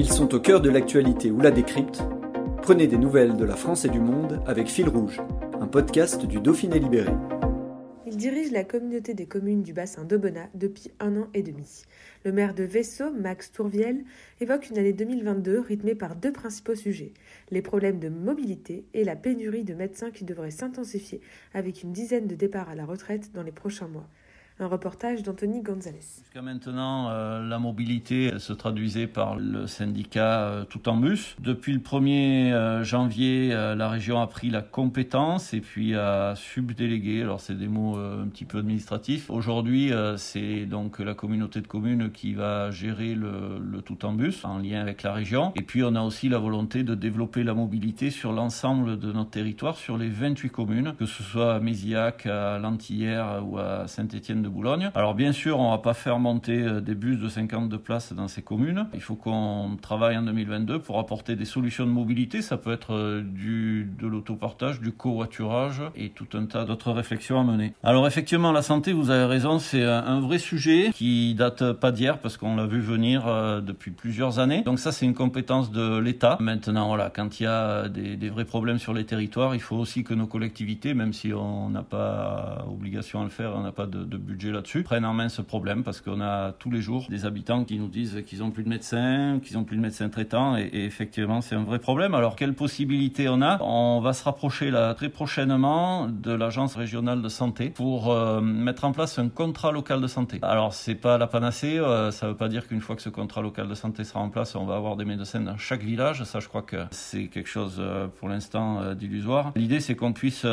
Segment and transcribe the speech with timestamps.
[0.00, 2.04] Ils sont au cœur de l'actualité ou la décrypte.
[2.62, 5.20] Prenez des nouvelles de la France et du monde avec Fil Rouge,
[5.60, 7.10] un podcast du Dauphiné Libéré.
[8.06, 11.82] Il dirige la communauté des communes du bassin d'Aubenas depuis un an et demi.
[12.24, 14.04] Le maire de Vaisseau, Max Tourviel,
[14.40, 17.12] évoque une année 2022 rythmée par deux principaux sujets
[17.50, 21.20] les problèmes de mobilité et la pénurie de médecins qui devrait s'intensifier
[21.54, 24.08] avec une dizaine de départs à la retraite dans les prochains mois.
[24.60, 26.00] Un reportage d'Anthony Gonzalez.
[26.00, 31.36] Jusqu'à maintenant, euh, la mobilité se traduisait par le syndicat euh, Tout en Bus.
[31.38, 37.22] Depuis le 1er euh, janvier, la région a pris la compétence et puis a subdélégué.
[37.22, 39.30] Alors, c'est des mots un petit peu administratifs.
[39.30, 44.58] Aujourd'hui, c'est donc la communauté de communes qui va gérer le, Tout en Bus en
[44.58, 45.52] lien avec la région.
[45.54, 49.30] Et puis, on a aussi la volonté de développer la mobilité sur l'ensemble de notre
[49.30, 54.42] territoire, sur les 28 communes, que ce soit à Méziac, à Lantillère ou à Saint-Étienne
[54.42, 54.90] de Boulogne.
[54.94, 58.28] Alors bien sûr, on va pas faire monter euh, des bus de 52 places dans
[58.28, 58.86] ces communes.
[58.94, 62.42] Il faut qu'on travaille en 2022 pour apporter des solutions de mobilité.
[62.42, 67.40] Ça peut être euh, du, de l'autopartage, du covoiturage et tout un tas d'autres réflexions
[67.40, 67.72] à mener.
[67.82, 72.18] Alors effectivement, la santé, vous avez raison, c'est un vrai sujet qui date pas d'hier
[72.18, 74.62] parce qu'on l'a vu venir euh, depuis plusieurs années.
[74.62, 76.36] Donc ça, c'est une compétence de l'État.
[76.40, 79.76] Maintenant, voilà, quand il y a des, des vrais problèmes sur les territoires, il faut
[79.76, 83.72] aussi que nos collectivités, même si on n'a pas obligation à le faire, on n'a
[83.72, 86.80] pas de, de budget là-dessus, prennent en main ce problème parce qu'on a tous les
[86.80, 89.82] jours des habitants qui nous disent qu'ils n'ont plus de médecins, qu'ils n'ont plus de
[89.82, 92.14] médecins traitants et, effectivement c'est un vrai problème.
[92.14, 93.60] Alors quelle possibilité on a?
[93.60, 98.84] On va se rapprocher là très prochainement de l'agence régionale de santé pour euh, mettre
[98.84, 100.38] en place un contrat local de santé.
[100.42, 103.42] Alors c'est pas la panacée, euh, ça veut pas dire qu'une fois que ce contrat
[103.42, 106.22] local de santé sera en place, on va avoir des médecins dans chaque village.
[106.24, 109.52] Ça je crois que c'est quelque chose euh, pour l'instant d'illusoire.
[109.56, 110.46] L'idée c'est qu'on puisse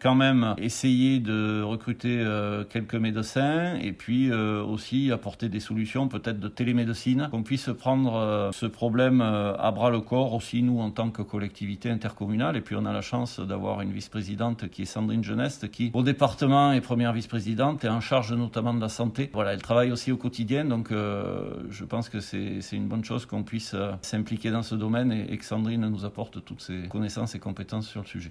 [0.00, 2.24] quand même essayer de recruter
[2.70, 8.14] quelques médecins et puis euh, aussi apporter des solutions peut-être de télémédecine, qu'on puisse prendre
[8.14, 12.56] euh, ce problème euh, à bras le corps aussi nous en tant que collectivité intercommunale.
[12.56, 16.02] Et puis on a la chance d'avoir une vice-présidente qui est Sandrine Geneste qui au
[16.02, 19.30] département est première vice-présidente et en charge notamment de la santé.
[19.32, 23.42] Voilà, elle travaille aussi au quotidien donc je pense que c'est une bonne chose qu'on
[23.42, 27.88] puisse s'impliquer dans ce domaine et que Sandrine nous apporte toutes ses connaissances et compétences
[27.88, 28.30] sur le sujet.